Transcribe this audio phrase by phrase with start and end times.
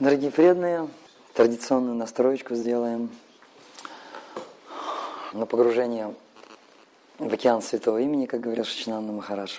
[0.00, 0.88] Дорогие преданные,
[1.34, 3.10] традиционную настроечку сделаем
[5.34, 6.14] на погружение
[7.18, 9.58] в океан святого имени, как говорил Шичнанда Махарадж.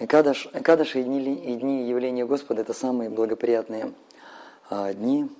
[0.00, 3.92] Экадаш, Экадаш и дни, и дни явления Господа– это самые благоприятные
[4.68, 5.30] а, дни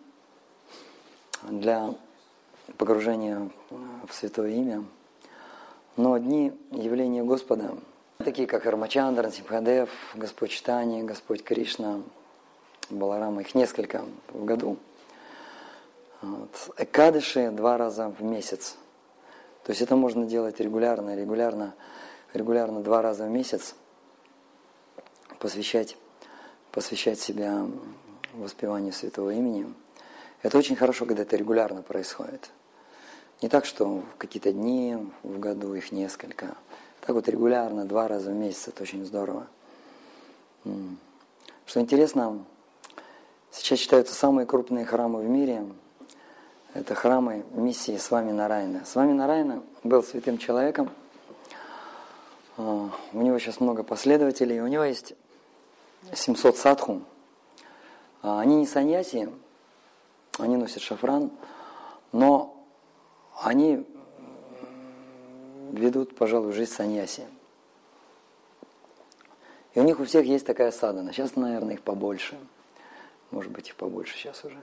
[1.43, 1.93] для
[2.77, 3.51] погружения
[4.09, 4.85] в святое имя.
[5.97, 7.77] Но дни явления Господа–
[8.25, 12.03] Такие как Армачандра, Симхадев, Господь Читани, Господь Кришна,
[12.91, 14.77] Баларама, их несколько в году.
[16.21, 16.51] Вот.
[16.77, 18.77] Экадыши два раза в месяц.
[19.65, 21.75] То есть это можно делать регулярно, регулярно,
[22.35, 23.75] регулярно два раза в месяц.
[25.39, 25.97] Посвящать,
[26.73, 27.67] посвящать себя
[28.35, 29.73] воспеванию святого имени.
[30.43, 32.51] Это очень хорошо, когда это регулярно происходит.
[33.41, 36.55] Не так, что какие-то дни в году, их несколько–
[37.11, 39.49] так вот регулярно, два раза в месяц, это очень здорово.
[41.67, 42.45] Что интересно,
[43.51, 45.67] сейчас считаются самые крупные храмы в мире.
[46.73, 48.85] Это храмы миссии с вами Нарайна.
[48.85, 50.89] С вами Нарайна был святым человеком.
[52.57, 54.61] А, у него сейчас много последователей.
[54.61, 55.15] У него есть
[56.13, 57.03] 700 садху.
[58.23, 59.29] А, они не саньяси,
[60.39, 61.33] они носят шафран,
[62.13, 62.57] но
[63.43, 63.85] они
[65.73, 67.27] ведут, пожалуй, жизнь саньяси.
[69.75, 71.13] И у них у всех есть такая садана.
[71.13, 72.39] Сейчас, наверное, их побольше.
[73.31, 74.59] Может быть, их побольше сейчас уже.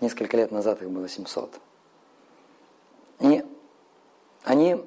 [0.00, 1.60] Несколько лет назад их было 700.
[3.20, 3.44] И
[4.44, 4.82] они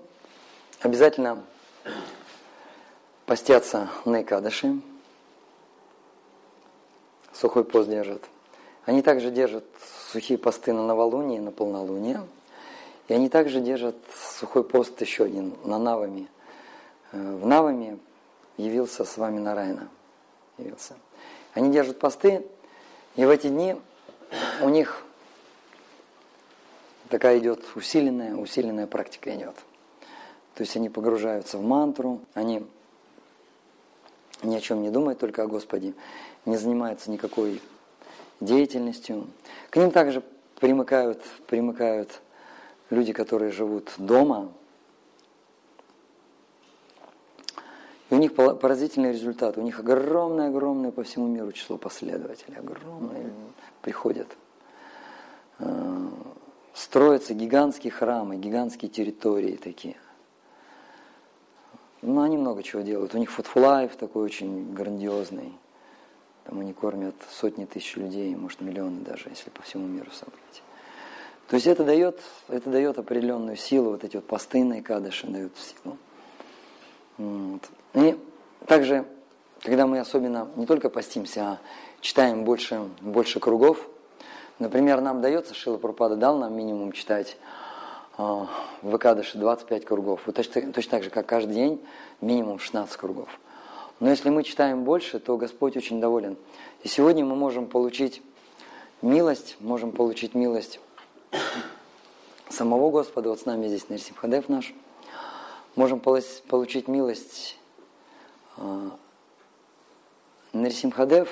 [0.81, 1.44] обязательно
[3.27, 4.81] постятся на Икадыши,
[7.31, 8.23] сухой пост держат.
[8.86, 9.66] Они также держат
[10.11, 12.27] сухие посты на новолуние, на полнолуние–
[13.07, 13.95] и они также держат
[14.39, 16.29] сухой пост еще один на Навами.
[17.11, 17.99] Э, в Навами
[18.57, 19.89] явился с вами Нарайна.
[20.57, 20.95] Явился.
[21.53, 22.45] Они держат посты,
[23.15, 23.75] и в эти дни
[24.61, 25.03] у них
[27.09, 29.55] такая идет усиленная, усиленная практика идет.
[30.55, 32.65] То есть они погружаются в мантру, они
[34.43, 35.93] ни о чем не думают, только о Господе,
[36.45, 37.61] не занимаются никакой
[38.39, 39.27] деятельностью.
[39.69, 40.23] К ним также
[40.59, 42.21] примыкают, примыкают
[42.93, 44.52] люди, которые живут дома,
[48.09, 49.58] и у них поразительный результат.
[49.58, 52.58] У них огромное-огромное по всему миру число последователей.
[52.58, 53.31] Огромное.
[53.81, 54.27] Приходят.
[55.58, 56.09] Э,
[56.76, 59.95] строятся гигантские храмы, гигантские территории такие.
[62.04, 63.15] Ну, они много чего делают.
[63.15, 65.54] У них фудфлайф такой очень грандиозный.
[66.43, 70.61] Там они кормят сотни тысяч людей, может миллионы даже, если по всему миру собрать.
[71.48, 75.98] То есть это дает, это дает определенную силу, вот эти вот постынные кадыши дают силу.
[77.17, 77.61] Вот.
[77.93, 78.17] И
[78.65, 79.05] также,
[79.61, 81.59] когда мы особенно не только постимся, а
[82.02, 83.87] читаем больше, больше кругов,
[84.59, 87.37] например, нам дается, Шила Пропада дал нам минимум читать
[88.17, 88.45] э,
[88.81, 90.21] в Экадыше 25 кругов.
[90.25, 91.86] Вот точно, точно так же, как каждый день,
[92.21, 93.30] минимум 16 кругов.
[93.99, 96.37] Но если мы читаем больше, то Господь очень доволен.
[96.83, 98.21] И сегодня мы можем получить
[99.02, 100.80] милость, можем получить милость
[102.49, 104.73] самого Господа, вот с нами здесь Нарсимхадев наш,
[105.76, 107.58] можем получить милость
[108.58, 108.98] а,
[110.54, 111.30] Нарсимхадев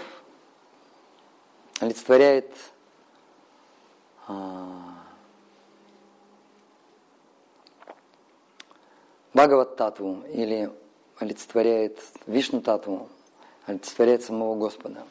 [1.80, 2.54] олицетворяет
[4.28, 4.92] а,
[9.34, 10.72] Бхагават Татву или
[11.18, 13.10] олицетворяет Вишну Татву,
[13.66, 15.04] олицетворяет самого Господа.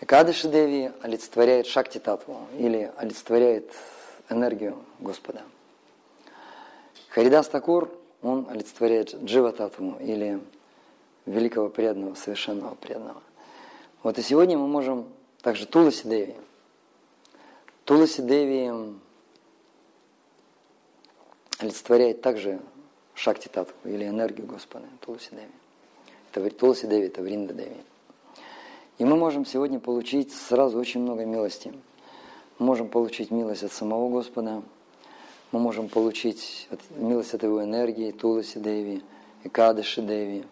[0.00, 3.70] Экадыши Деви олицетворяет Шакти Татву или олицетворяет
[4.30, 5.42] энергию Господа.
[7.10, 7.90] Харидас Такур,
[8.22, 10.40] он олицетворяет Джива Татву или
[11.26, 13.22] великого преданного, совершенного преданного.
[14.02, 15.06] Вот и сегодня мы можем
[15.42, 16.34] также Туласи Деви.
[17.84, 18.72] Туласи Деви
[21.58, 22.60] олицетворяет также
[23.14, 25.50] Шакти Татву или энергию Господа, Туласи Деви.
[26.32, 27.76] Это Туласи Деви, это Вринда Деви.
[29.00, 31.72] И мы можем сегодня получить сразу очень много милости.
[32.58, 34.62] Мы можем получить милость от самого Господа,
[35.52, 39.02] мы можем получить милость от Его энергии, Туласи Деви,
[39.42, 40.44] Экадыши Деви.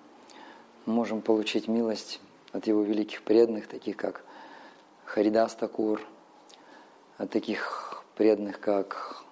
[0.86, 2.22] Мы можем получить милость
[2.52, 4.24] от Его великих преданных, таких как
[5.04, 6.00] Харидас Такур,
[7.18, 9.24] от таких преданных, как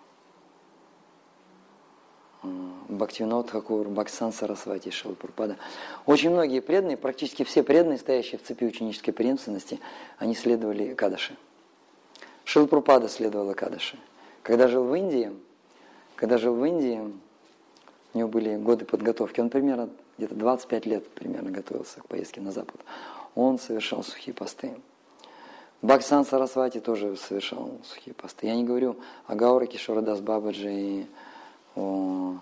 [2.96, 5.56] Бхактивинод Хакур, Бхаксан Сарасвати, Шилапурпада.
[6.06, 9.81] Очень многие преданные, практически все преданные, стоящие в цепи ученической преемственности,
[10.19, 11.37] они следовали Кадаши.
[12.44, 13.98] Шилапурпада следовала Кадаши.
[14.43, 15.32] Когда жил в Индии,
[16.14, 17.00] когда жил в Индии,
[18.14, 19.40] у него были годы подготовки.
[19.40, 22.81] Он примерно где-то 25 лет примерно готовился к поездке на Запад.
[23.34, 24.75] он совершал сухие посты.
[25.82, 28.46] Баксан Сарасвати тоже совершал сухие посты.
[28.46, 28.96] Я не говорю
[29.26, 31.06] о Гауре Кишорадас Бабаджи и
[31.75, 32.37] о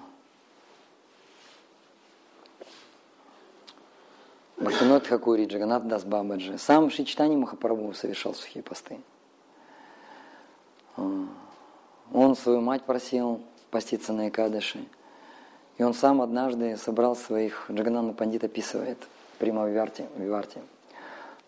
[4.64, 6.56] Бхактинот Хакури, Джаганат Дас Бабаджи.
[6.56, 8.98] Сам Шичтани Махапрабху совершал сухие посты.
[10.96, 14.86] Он свою мать просил поститься на Экадыши.
[15.76, 18.96] И он сам однажды собрал своих, Джагананна Пандит описывает,
[19.38, 20.60] Прима Виварти, Виварти,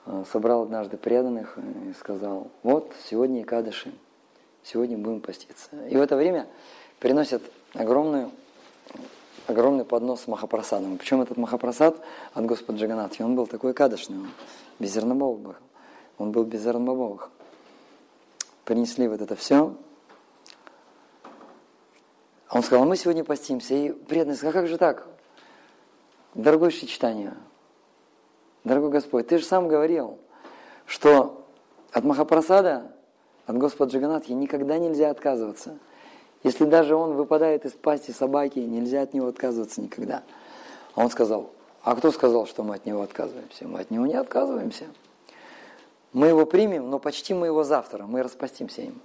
[0.04, 1.56] э, собрал однажды преданных
[1.88, 3.92] и сказал, вот сегодня Экадыши,
[4.62, 5.68] сегодня будем поститься.
[5.88, 6.48] И в это время
[6.98, 7.42] приносят
[7.72, 8.30] огромную,
[9.46, 10.98] огромный поднос с Махапрасадом.
[10.98, 12.00] Причем этот Махапрасад
[12.34, 14.31] от Господа Джаганатхи, он был такой кадышный, он
[14.78, 15.54] без зернобовых был.
[16.19, 17.31] Он был без зернобовых.
[18.64, 19.76] Принесли вот это все,
[22.50, 23.75] он сказал, мы сегодня постимся.
[23.75, 25.06] И преданный сказал, «А как же так?
[26.34, 27.34] Дорогой Шичтания,
[28.64, 30.19] дорогой Господь, ты же сам говорил,
[30.84, 31.46] что
[31.92, 32.92] от Махапрасада,
[33.46, 35.78] от Господа Джаганатхи никогда нельзя отказываться.
[36.46, 40.22] Если даже он выпадает из пасти собаки, нельзя от него отказываться никогда.
[40.94, 41.50] А он сказал,
[41.82, 43.66] а кто сказал, что мы от него отказываемся?
[43.66, 44.84] Мы от него не отказываемся.
[46.12, 49.00] Мы его примем, но почти мы его завтра, мы распастимся им.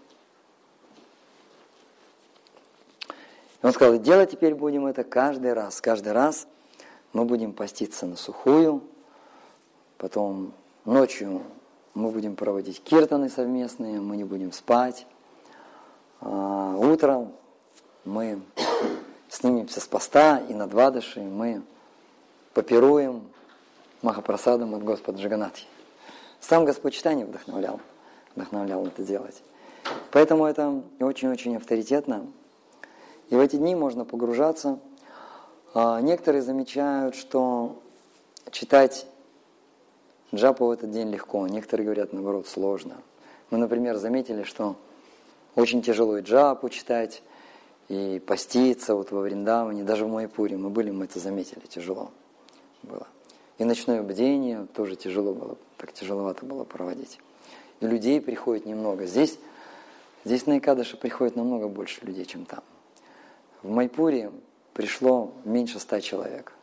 [3.63, 5.81] Он сказал, делать теперь будем это каждый раз.
[5.81, 6.45] Каждый раз
[7.11, 8.83] мы будем поститься на сухую,
[9.97, 10.53] потом
[10.85, 11.41] ночью
[11.95, 15.07] мы будем проводить киртаны совместные, мы не будем спать.
[16.21, 17.33] А утром
[18.05, 18.41] мы
[19.29, 21.63] снимемся с поста и на двадыши мы
[22.53, 23.27] попируем
[24.01, 25.67] Махапрасадом от Господа Джаганатхи.
[26.39, 27.79] Сам Господь читание вдохновлял,
[28.35, 29.43] вдохновлял это делать.
[30.11, 32.27] Поэтому это очень-очень авторитетно.
[33.29, 34.79] И в эти дни можно погружаться.
[35.73, 37.79] А, некоторые замечают, что
[38.51, 39.07] читать
[40.33, 42.97] джапу в этот день легко, некоторые говорят, наоборот, сложно.
[43.49, 44.75] Мы, например, заметили, что
[45.55, 47.21] очень тяжело и джапу читать,
[47.89, 52.11] и поститься вот во Вриндаване, даже в Майпуре мы были, мы это заметили, тяжело
[52.83, 53.07] было.
[53.57, 57.19] И ночное бдение тоже тяжело было, так тяжеловато было проводить.
[57.79, 59.05] И людей приходит немного.
[59.05, 59.37] Здесь,
[60.23, 62.63] здесь на Икадыше приходит намного больше людей, чем там.
[63.61, 64.31] В Майпуре
[64.73, 66.53] пришло меньше ста человек.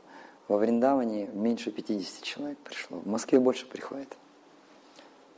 [0.48, 2.98] Во Вриндаване меньше 50 человек пришло.
[2.98, 4.16] В Москве больше приходит.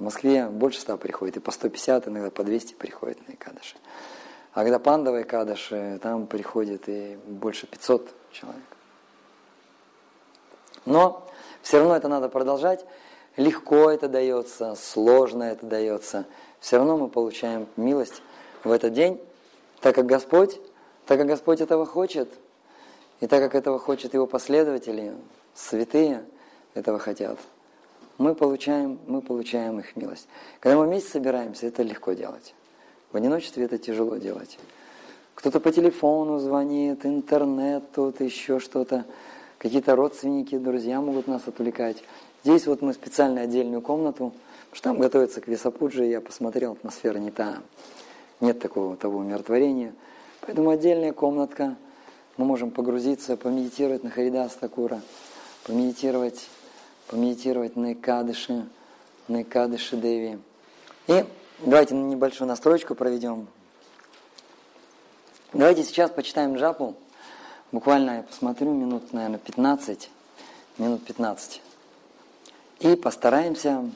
[0.00, 3.76] В Москве больше ста приходит, и по 150, иногда по 200 приходит на Икадыши.
[4.52, 8.62] А когда пандовые Икадыши, там приходит и больше 500 человек.
[10.84, 11.24] Но
[11.62, 12.84] все равно это надо продолжать.
[13.36, 16.26] Легко это дается, сложно это дается.
[16.58, 18.22] Все равно мы получаем милость
[18.64, 19.20] в этот день,
[19.80, 20.58] так как Господь
[21.10, 22.28] так как Господь этого хочет,
[23.18, 25.12] и так как этого хочет Его последователи,
[25.54, 26.24] святые
[26.74, 27.36] этого хотят,
[28.20, 30.28] мы получаем, мы получаем их милость.
[30.60, 32.54] Когда мы вместе собираемся, это легко делать.
[33.12, 34.58] В одиночестве это тяжело делать.
[35.34, 39.06] Кто-то по телефону звонит, интернет, тут еще что-то.
[39.56, 42.04] Какие-то родственники, друзья могут нас отвлекать.
[42.44, 44.34] Здесь вот мы специально отдельную комнату,
[44.70, 47.62] потому что там готовится к Висапуджи, я посмотрел, атмосфера не та.
[48.40, 49.94] Нет такого того умиротворения.
[50.42, 51.74] Поэтому отдельная комнатка.
[52.36, 55.00] Мы можем погрузиться, помедитировать на Харидас Такура,
[55.66, 56.48] помедитировать,
[57.10, 58.68] помедитировать на Икадыши,
[59.26, 60.38] на Икадыши Деви.
[61.08, 61.24] И
[61.58, 63.48] давайте небольшую настройку проведем.
[65.52, 66.94] Давайте сейчас почитаем джапу.
[67.72, 70.08] Буквально я посмотрю минут, наверное, 15.
[70.78, 71.60] Минут 15.
[72.78, 73.90] И постараемся,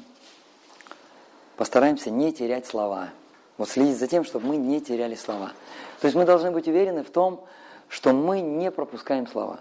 [1.56, 3.10] постараемся не терять слова.
[3.58, 5.52] Вот следить за тем, чтобы мы не теряли слова.
[6.00, 7.44] То есть мы должны быть уверены в том,
[7.88, 9.60] что мы не пропускаем слова.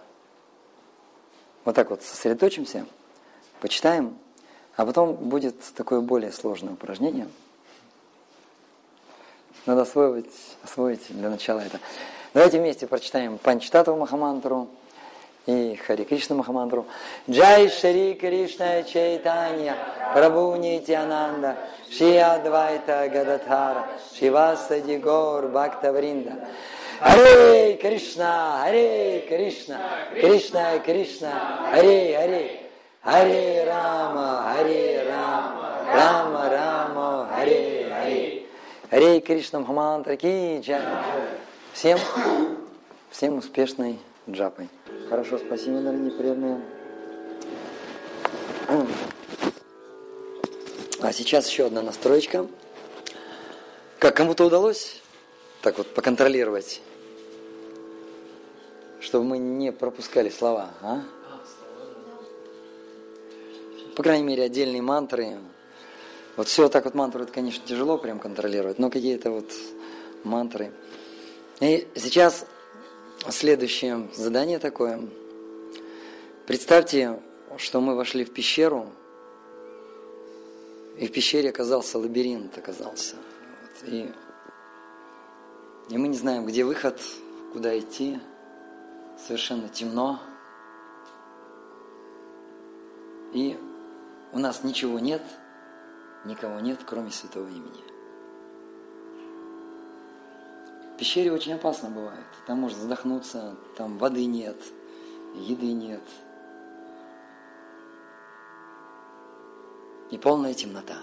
[1.66, 2.88] Вот так вот сосредоточимся,
[3.64, 4.18] почитаем,
[4.76, 7.30] а потом будет такое более сложное упражнение.
[9.66, 10.26] Надо освоить,
[10.66, 11.80] освоить для начала это.
[12.34, 14.68] Давайте вместе прочитаем Панчтату Махамантру
[15.46, 16.86] и Хари Кришна Махамантру.
[17.30, 19.78] Джай Шри Кришна Чайтанья,
[20.14, 21.56] Прабhu Нитянанда,
[21.90, 26.50] Шри Адвайта Гададхара, Шивасади Гор Бхакта Вринда.
[27.00, 29.80] Харе Кришна, Харе Кришна,
[30.14, 32.63] Кришна Кришна, Харе Харе,
[33.04, 38.46] Харе Рама, Харе Рама, Рама Рама, Харе Харе.
[38.90, 40.82] Харе Кришна Махамантра Ки Джай.
[41.74, 42.00] Всем,
[43.10, 44.70] всем успешной джапой.
[45.10, 46.62] Хорошо, спасибо, дорогие преданные.
[51.02, 52.48] А сейчас еще одна настроечка.
[54.00, 55.02] Как кому-то удалось
[55.62, 56.82] так вот поконтролировать,
[59.02, 61.02] чтобы мы не пропускали слова, а?
[63.96, 65.38] По крайней мере, отдельные мантры.
[66.36, 69.52] Вот все так вот мантры, это, конечно, тяжело прям контролировать, но какие-то вот
[70.24, 70.72] мантры.
[71.60, 72.46] И сейчас
[73.30, 75.00] следующее задание такое.
[76.48, 77.22] Представьте,
[77.58, 78.90] что мы вошли в пещеру,
[80.98, 83.16] и в пещере оказался лабиринт, оказался.
[83.16, 84.12] Вот, и,
[85.90, 87.00] и мы не знаем, где выход,
[87.52, 88.20] куда идти.
[89.28, 90.20] Совершенно темно.
[93.34, 93.58] И
[94.34, 95.22] у нас ничего нет,
[96.26, 97.84] никого нет, кроме святого имени.
[100.94, 102.26] В пещере очень опасно бывает.
[102.46, 104.58] Там можно задохнуться, там воды нет,
[105.36, 106.04] еды нет–
[110.14, 111.00] и полная темнота.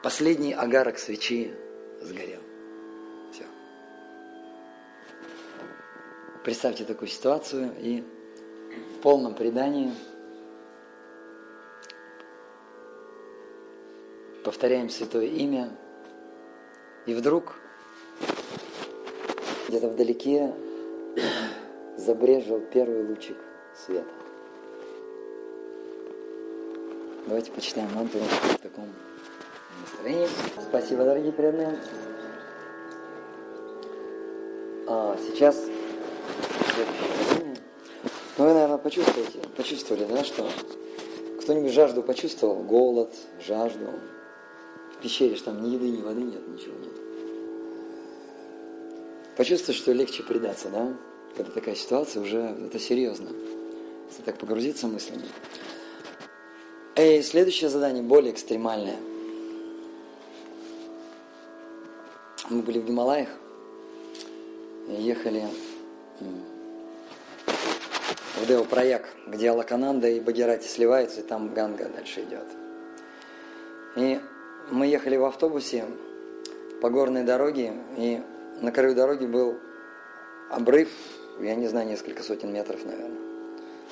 [0.00, 1.52] Последний агарок свечи
[2.00, 2.40] сгорел.
[3.32, 3.44] Все.
[6.44, 8.04] Представьте такую ситуацию и
[9.02, 9.92] полном предании
[14.44, 15.70] повторяем святое имя,
[17.06, 17.56] и вдруг
[19.68, 20.54] где-то вдалеке
[21.96, 23.36] забрежил первый лучик
[23.74, 24.08] света.
[27.26, 28.88] Давайте почитаем мантру в таком
[29.80, 30.28] настроении.
[30.68, 31.78] Спасибо, дорогие преданные.
[34.86, 35.71] А сейчас
[38.82, 40.48] почувствуете, почувствовали, да, что
[41.40, 43.12] кто-нибудь жажду почувствовал, голод,
[43.44, 43.86] жажду.
[44.96, 46.92] В пещере что там ни еды, ни воды нет, ничего нет.
[49.36, 50.94] Почувствуй, что легче предаться, да?
[51.36, 53.30] Когда такая ситуация, уже это серьезно.
[54.08, 55.24] Если так погрузиться мыслями.
[56.96, 58.98] И следующее задание более экстремальное.
[62.50, 63.30] Мы были в Гималаях,
[64.88, 65.48] ехали
[68.42, 68.66] в Део
[69.28, 72.46] где Алакананда и Багирати сливаются, и там Ганга дальше идет.
[73.94, 74.20] И
[74.68, 75.84] мы ехали в автобусе
[76.80, 78.20] по горной дороге, и
[78.60, 79.58] на краю дороги был
[80.50, 80.88] обрыв,
[81.38, 83.20] я не знаю, несколько сотен метров, наверное.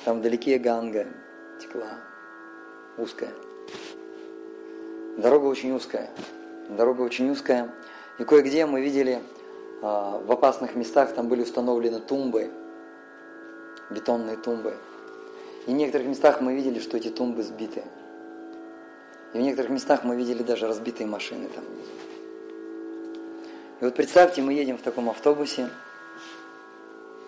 [0.03, 1.07] Там вдалеке Ганга
[1.61, 1.99] текла
[2.97, 3.31] узкая.
[5.17, 6.09] Дорога очень узкая.
[6.67, 7.73] Дорога очень узкая.
[8.19, 9.21] И кое-где мы видели
[9.81, 12.51] а, в опасных местах там были установлены тумбы,
[13.91, 14.75] бетонные тумбы.
[15.67, 17.83] И в некоторых местах мы видели, что эти тумбы сбиты.
[19.33, 21.63] И в некоторых местах мы видели даже разбитые машины там.
[23.79, 25.69] И вот представьте, мы едем в таком автобусе.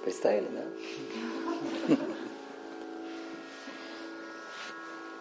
[0.03, 1.95] Представили, да?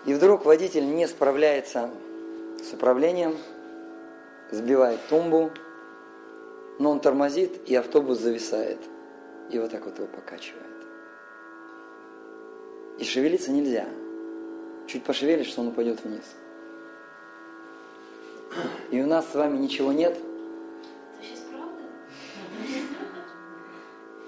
[0.04, 1.88] И вдруг водитель не справляется
[2.62, 3.37] с управлением,
[4.50, 5.52] сбивает тумбу,
[6.80, 8.78] но он тормозит, и автобус зависает.
[9.50, 10.81] И вот так вот его покачивает.
[12.99, 13.87] И шевелиться нельзя.
[14.87, 16.25] Чуть пошевелишь, что он упадет вниз.
[18.90, 20.18] И у нас с вами ничего нет.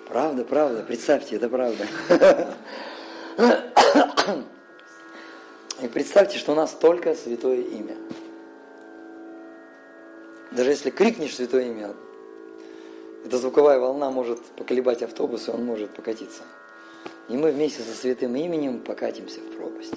[0.09, 0.83] Правда, правда.
[0.83, 1.87] Представьте, это правда.
[5.83, 7.97] И представьте, что у нас только святое имя.
[10.53, 11.95] Даже если крикнешь святое имя,
[13.25, 16.43] эта звуковая волна может поколебать автобус, и он может покатиться.
[17.29, 19.95] И мы вместе со святым именем покатимся в пропасть.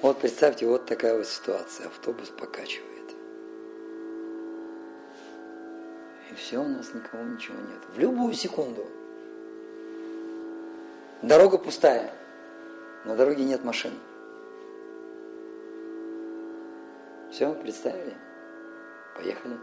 [0.00, 1.86] Вот представьте, вот такая вот ситуация.
[1.86, 3.10] Автобус покачивает.
[6.30, 7.80] И все, у нас никого ничего нет.
[7.94, 8.86] В любую секунду.
[11.20, 12.12] Дорога пустая.
[13.04, 13.92] На дороге нет машин.
[17.30, 18.14] Все, представили?
[19.16, 19.56] Поехали.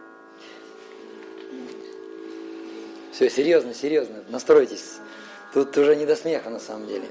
[3.12, 5.00] Все, серьезно, серьезно, настройтесь.
[5.54, 7.08] Тут уже не до смеха на самом деле.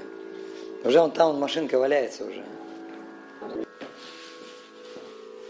[0.83, 2.43] Уже он там, машинка валяется уже.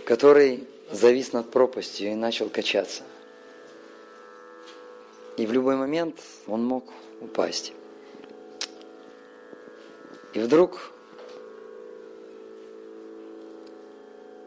[0.06, 3.04] Который завис над пропастью и начал качаться.
[5.38, 6.86] И в любой момент он мог
[7.22, 7.74] упасть.
[10.34, 10.92] И вдруг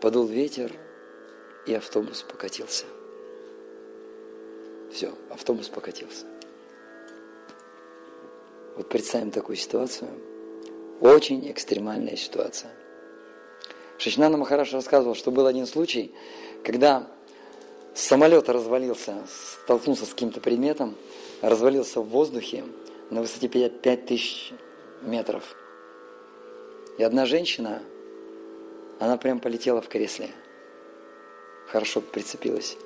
[0.02, 0.72] Подул ветер,
[1.64, 2.87] и автобус покатился.
[4.90, 6.26] Все, автобус покатился.
[8.76, 10.09] Вот представим такую ситуацию.
[11.00, 12.71] Очень экстремальная ситуация.
[13.99, 16.14] Шичнана Махараш рассказывал, что был один случай,
[16.64, 17.07] когда
[17.95, 19.17] самолет развалился,
[19.64, 20.97] столкнулся с каким-то предметом,
[21.41, 22.64] развалился в воздухе
[23.11, 24.52] на высоте 5000
[25.02, 25.55] метров.
[26.99, 27.83] И одна женщина
[28.99, 30.31] она прям полетела в кресле.
[31.69, 32.76] Хорошо прицепилась.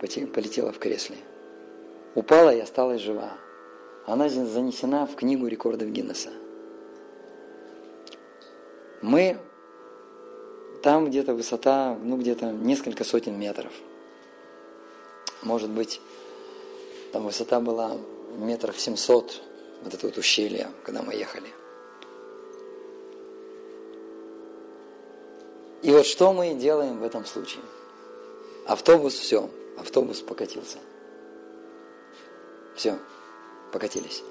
[0.00, 1.16] Полетела в кресле.
[2.14, 3.32] Упала и осталась жива.
[4.08, 6.30] Она занесена в книгу рекордов Гиннесса.
[9.02, 9.36] Мы
[10.82, 13.70] там где-то высота, ну где-то несколько сотен метров.
[15.42, 16.00] Может быть,
[17.12, 17.98] там высота была
[18.38, 19.42] метров 700,
[19.84, 21.48] вот это вот ущелье, когда мы ехали.
[25.82, 27.62] И вот что мы делаем в этом случае?
[28.66, 30.78] Автобус, все, автобус покатился.
[32.74, 32.98] Все,
[33.72, 34.24] покатились.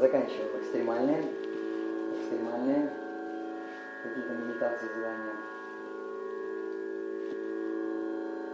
[0.00, 1.24] Заканчиваем экстремальные,
[2.20, 2.90] экстремальные
[4.02, 5.36] какие-то медитации, задания.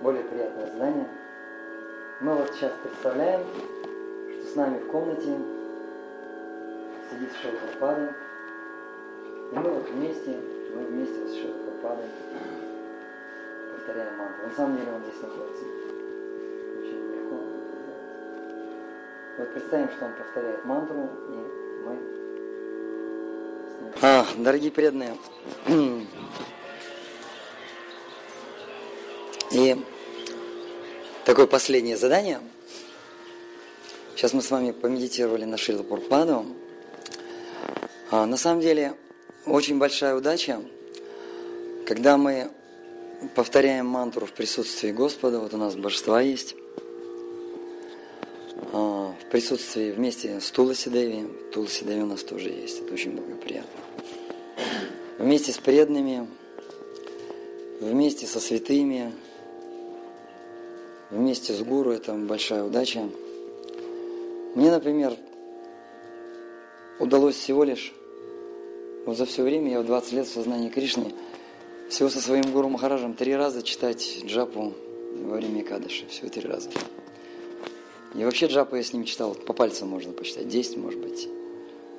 [0.02, 1.08] Более приятное задание.
[2.20, 3.46] Мы вот сейчас представляем,
[4.32, 5.36] что с нами в комнате
[7.10, 8.14] сидит Шилпрапада,
[9.52, 10.38] и мы вот вместе,
[10.74, 12.08] мы вместе с Шилпрападой
[13.74, 14.46] повторяем мантру.
[14.48, 15.64] На самом деле он здесь находится.
[19.38, 21.32] Вот представим, что он повторяет мантру, и
[21.86, 21.98] мы
[24.02, 25.16] а, дорогие преданные,
[29.52, 29.76] и
[31.24, 32.40] такое последнее задание.
[34.16, 36.46] Сейчас мы с вами помедитировали на Шрила Пурпаду.
[38.10, 38.94] А, на самом деле,
[39.46, 40.60] очень большая удача,
[41.86, 42.50] когда мы
[43.34, 46.54] повторяем мантру в присутствии Господа, вот у нас божества есть,
[49.32, 53.80] присутствии вместе с Туласи Деви, Туласи Деви у нас тоже есть, это очень благоприятно.
[55.18, 56.28] Вместе с преданными,
[57.80, 59.10] вместе со святыми,
[61.10, 63.08] вместе с гуру, это большая удача.
[64.54, 65.16] Мне, например,
[66.98, 67.94] удалось всего лишь,
[69.06, 71.10] вот за все время, я в 20 лет в сознании Кришны,
[71.88, 74.74] всего со своим гуру Махараджем три раза читать джапу
[75.22, 76.06] во время Кадыши.
[76.08, 76.68] Всего три раза.
[78.14, 81.28] И вообще джапу я с ним читал, по пальцам можно посчитать, 10, может быть,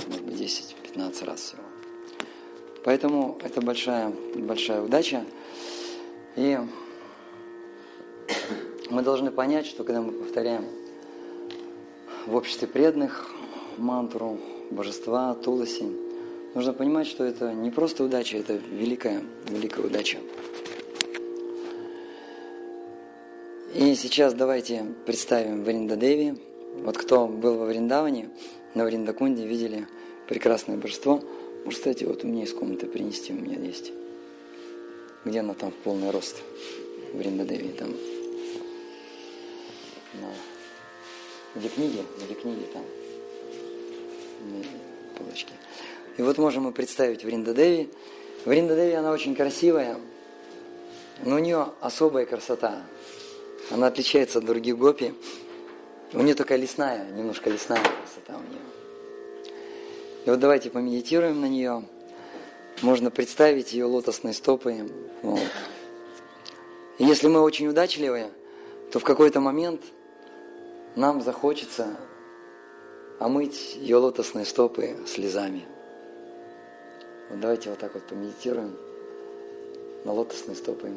[0.07, 1.63] может быть 10-15 раз всего.
[2.83, 5.25] Поэтому это большая, большая удача.
[6.35, 6.59] И
[8.89, 10.65] мы должны понять, что когда мы повторяем
[12.27, 13.31] в обществе преданных
[13.77, 15.85] мантру божества, Туласи,
[16.53, 20.19] нужно понимать, что это не просто удача, это великая, великая удача.
[23.73, 26.39] И сейчас давайте представим Вриндадеви.
[26.83, 28.29] Вот кто был во Вриндаване,
[28.75, 29.87] на Вриндакунде видели
[30.27, 31.23] прекрасное божество.
[31.65, 33.91] Может, кстати, вот у меня из комнаты принести, у меня есть.
[35.25, 36.43] Где она там в полный рост?
[37.13, 37.89] Вриндадеви там
[40.21, 40.29] на...
[41.55, 42.03] Где книги?
[42.23, 42.83] Где книги там?
[44.51, 45.53] На полочке.
[46.17, 47.89] И вот можем мы представить Вриндадеви.
[48.45, 49.97] Вриндадеви, она очень красивая,
[51.25, 52.83] но у нее особая красота.
[53.73, 55.13] Она отличается от других гопи.
[56.13, 58.61] У нее такая лесная, немножко лесная красота у нее.
[60.25, 61.83] И вот давайте помедитируем на нее.
[62.81, 64.89] Можно представить ее лотосные стопы.
[65.21, 65.41] Вот.
[66.99, 68.29] И если мы очень удачливые,
[68.91, 69.81] то в какой-то момент–
[70.95, 71.97] нам захочется
[73.19, 75.65] омыть ее лотосные стопы слезами.
[77.29, 78.75] Вот давайте вот так вот помедитируем
[80.05, 80.91] на лотосные стопы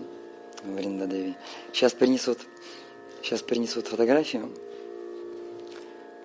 [0.75, 1.35] Вриндадеви.
[1.73, 2.39] Сейчас принесут,
[3.23, 4.51] сейчас принесут фотографию.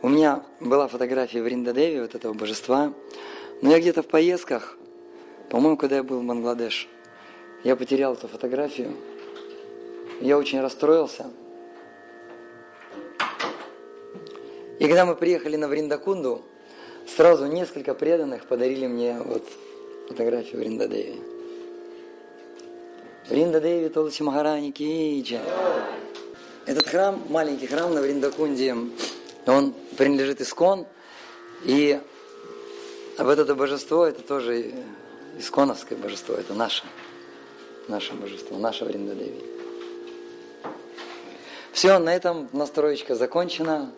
[0.01, 2.93] У меня была фотография Вриндадеви, вот этого божества,
[3.61, 4.77] но я где-то в поездках,
[5.49, 6.87] по-моему, когда я был в Бангладеш,
[7.63, 8.93] я потерял эту фотографию.
[10.19, 11.29] Я очень расстроился–
[14.81, 16.41] И когда мы приехали на Вриндакунду,
[17.05, 19.43] сразу несколько преданных подарили мне вот
[20.07, 21.21] фотографию Вриндадеви.
[23.31, 25.39] Вриндадеви Толси Махарани Киджа.
[26.65, 28.75] Этот храм, маленький храм на Вриндакунде,
[29.47, 30.85] он принадлежит Искон,
[31.63, 31.97] и
[33.17, 34.73] вот это божество, это тоже
[35.39, 36.83] исконовское божество, это наше,
[37.87, 39.41] наше божество, наше Вриндадеви.
[41.71, 43.93] Все, на этом настроечка закончена.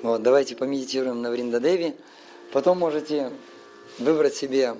[0.00, 1.94] Вот, давайте помедитируем на Вриндадеви.
[2.50, 3.30] Потом можете
[3.98, 4.74] выбрать себе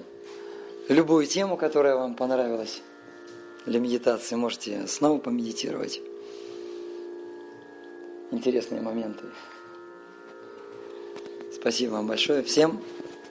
[0.88, 2.80] любую тему, которая вам понравилась
[3.66, 4.36] для медитации.
[4.36, 6.00] Можете снова помедитировать.
[8.30, 9.24] Интересные моменты.
[11.54, 12.42] Спасибо вам большое.
[12.42, 12.82] Всем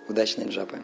[0.08, 0.82] удачной джапы.